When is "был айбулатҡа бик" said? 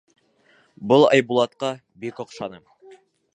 0.93-2.23